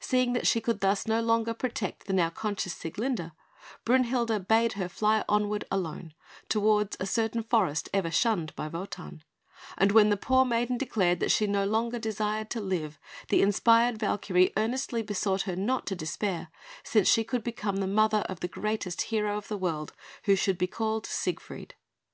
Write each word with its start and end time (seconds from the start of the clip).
Seeing 0.00 0.34
that 0.34 0.46
she 0.46 0.60
could 0.60 0.80
thus 0.80 1.06
no 1.06 1.22
longer 1.22 1.54
protect 1.54 2.04
the 2.04 2.12
now 2.12 2.28
conscious 2.28 2.74
Sieglinde, 2.74 3.32
Brünhilde 3.86 4.46
bade 4.46 4.74
her 4.74 4.86
fly 4.86 5.24
onward 5.30 5.64
alone, 5.70 6.12
towards 6.50 6.94
a 7.00 7.06
certain 7.06 7.42
forest 7.42 7.88
ever 7.94 8.10
shunned 8.10 8.54
by 8.54 8.68
Wotan; 8.68 9.22
and 9.78 9.92
when 9.92 10.10
the 10.10 10.18
poor 10.18 10.44
maiden 10.44 10.76
declared 10.76 11.20
that 11.20 11.30
she 11.30 11.46
no 11.46 11.64
longer 11.64 11.98
desired 11.98 12.50
to 12.50 12.60
live, 12.60 12.98
the 13.30 13.40
inspired 13.40 13.96
Valkyrie 13.98 14.52
earnestly 14.58 15.00
besought 15.00 15.44
her 15.48 15.56
not 15.56 15.86
to 15.86 15.96
despair, 15.96 16.48
since 16.84 17.08
she 17.08 17.26
should 17.26 17.42
become 17.42 17.76
the 17.76 17.86
mother 17.86 18.26
of 18.28 18.40
the 18.40 18.48
greatest 18.48 19.00
hero 19.08 19.38
of 19.38 19.48
the 19.48 19.56
world, 19.56 19.94
who 20.24 20.36
should 20.36 20.58
be 20.58 20.66
called 20.66 21.06
Siegfried. 21.06 21.76